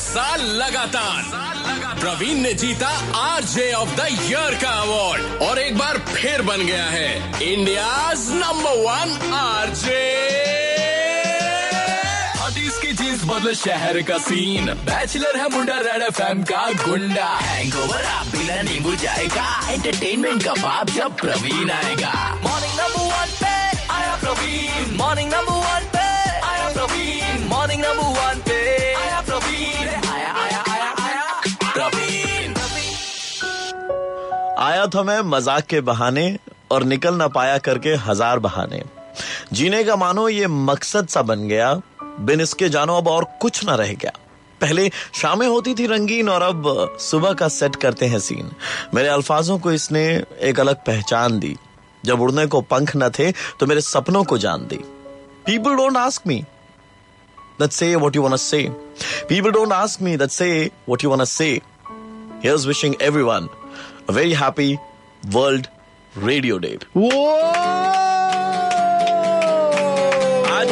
[0.00, 6.42] साल लगातार। प्रवीण ने जीता आरजे ऑफ़ द ईयर का अवार्ड और एक बार फिर
[6.42, 10.00] बन गया है इंडिया नंबर वन आरजे।
[12.82, 16.20] की चीज़ बदले शहर का सीन बैचलर है मुंडा रेड एफ़
[16.50, 22.12] का गुंडा। हैंगओवर आप बिना नींबू जाएगा एंटरटेनमेंट का बाप जब प्रवीण आएगा।
[22.42, 22.69] मॉर्निंग
[34.60, 36.24] आया था मैं मज़ाक के बहाने
[36.70, 38.82] और निकल ना पाया करके हज़ार बहाने।
[39.52, 41.72] जीने का मानो ये मकसद सा बन गया,
[42.20, 44.12] बिन इसके जानो अब और कुछ ना रह गया।
[44.60, 48.50] पहले शामें होती थी रंगीन और अब सुबह का सेट करते हैं सीन।
[48.94, 50.04] मेरे अल्फाजों को इसने
[50.42, 51.56] एक अलग पहचान दी।
[52.04, 54.84] जब उड़ने को पंख न थे तो मेरे सपनों को जान दी।
[55.46, 56.44] People don't ask me
[57.58, 58.70] that say want to say.
[59.28, 61.60] People don't ask me that say what you want to say.
[62.42, 63.48] Here's wishing everyone
[64.08, 64.78] a very happy
[65.32, 65.68] World
[66.14, 66.78] Radio Day.
[70.50, 70.70] आज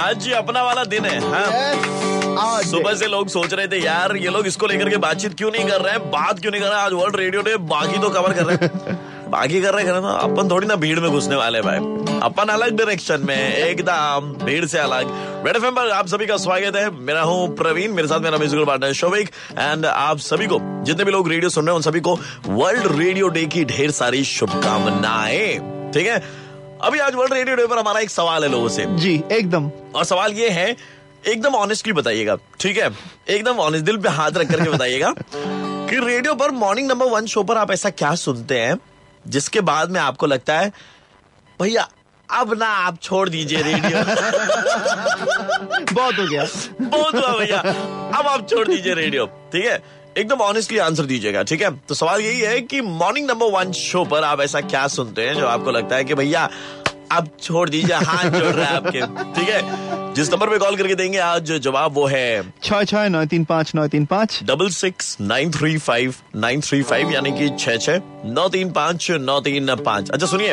[0.00, 2.70] आज ये अपना वाला दिन है हाँ। Yes.
[2.70, 5.66] सुबह से लोग सोच रहे थे यार ये लोग इसको लेकर के बातचीत क्यों नहीं
[5.68, 6.10] कर रहे हैं?
[6.10, 6.84] बात क्यों नहीं कर रहे हैं?
[6.86, 8.98] आज वर्ल्ड रेडियो डे बाकी तो कवर कर रहे हैं।
[9.34, 11.78] बाकी कर रहे हैं ना अपन थोड़ी ना भीड़ में घुसने वाले भाई।
[12.22, 15.08] अपन अलग डायरेक्शन में एकदम भीड़ से अलग।
[15.46, 18.64] रेड एफएम पर आप सभी का स्वागत है। मेरा हूँ प्रवीण मेरे साथ मेरा म्यूजिकल
[18.64, 22.00] पार्टनर शोभिक एंड आप सभी को जितने भी लोग रेडियो सुन रहे हैं उन सभी
[22.00, 22.14] को
[22.48, 25.58] वर्ल्ड रेडियो डे की ढेर सारी शुभकामनाएँ।
[25.94, 26.22] ठीक है?
[26.82, 30.04] अभी आज वर्ल्ड रेडियो डे पर हमारा एक सवाल है लोगों से। जी एकदम। और
[30.04, 30.74] सवाल ये है
[31.28, 32.90] एकदम ऑनेस्टली बताइएगा ठीक है?
[33.28, 37.42] एकदम ऑनेस्ट दिल पे हाथ रख करके बताइएगा कि रेडियो पर मॉर्निंग नंबर वन शो
[37.42, 38.78] पर आप ऐसा क्या सुनते हैं?
[39.26, 40.72] जिसके बाद में आपको लगता है
[41.62, 41.88] भैया
[42.30, 44.02] अब ना आप छोड़ दीजिए रेडियो।
[45.94, 46.44] बहुत हो गया।
[46.80, 47.58] बहुत हुआ भैया।
[48.18, 49.82] अब आप छोड़ दीजिए रेडियो। ठीक है?
[50.18, 51.70] एकदम ऑनेस्टली आंसर दीजिएगा ठीक है?
[51.76, 55.34] तो सवाल यही है कि मॉर्निंग नंबर वन शो पर आप ऐसा क्या सुनते हैं
[55.34, 56.48] जो आपको लगता है कि भैया
[57.12, 59.00] अब छोड़ दीजिए हाथ जोड़ रहे हैं आपके।
[59.34, 60.12] ठीक है?
[60.14, 63.44] जिस नंबर पे कॉल करके देंगे आज जो जवाब वो है। छः छः नौ तीन
[63.44, 67.76] पाँच नौ तीन पाँच। Double six nine three five nine three five यानी कि छह
[67.76, 70.52] छह नौ तीन पाँच नौ तीन पाँच। अच्छा सुनिए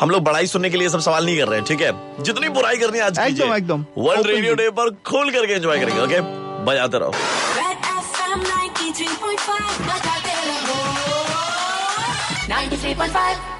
[0.00, 1.92] हम लोग बड़ाई सुनने के लिए सब सवाल नहीं कर रहे हैं ठीक है?
[2.22, 6.02] जितनी बुराई करनी है आज एकदम, एकदम। वर्ल्ड रेडियो डे पर खोल करके एंजॉय करेंगे
[6.02, 6.20] ओके
[6.64, 7.10] बजाते रहो।
[7.56, 10.78] Red FM 93.5 बजाते रहो।
[12.48, 13.54] 93.5